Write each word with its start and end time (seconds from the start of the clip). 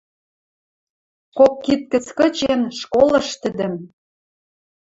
Кок 1.37 1.53
кид 1.63 1.81
гӹц 1.91 2.05
кычен, 2.17 2.61
школыш 2.79 3.27
тӹдӹм. 3.41 3.73